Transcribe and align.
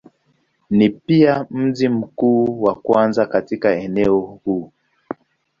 Ni 0.69 0.89
pia 0.89 1.45
mji 1.49 1.89
mkubwa 1.89 2.69
wa 2.69 2.75
kwanza 2.75 3.25
katika 3.25 3.71
eneo 3.75 4.19
huu. 4.19 4.71